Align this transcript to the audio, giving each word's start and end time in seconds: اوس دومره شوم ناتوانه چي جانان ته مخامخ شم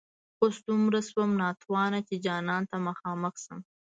اوس 0.41 0.55
دومره 0.67 0.99
شوم 1.09 1.29
ناتوانه 1.41 1.99
چي 2.07 2.15
جانان 2.25 2.61
ته 2.69 2.77
مخامخ 2.87 3.33
شم 3.43 3.59